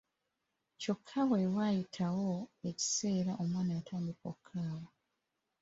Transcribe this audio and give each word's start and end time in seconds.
Kyokka 0.81 1.19
bwe 1.29 1.41
waayitawo 1.55 2.31
ekiseera 2.69 3.31
omwana 3.43 3.71
yatandika 3.77 4.23
okukaaba. 4.31 4.87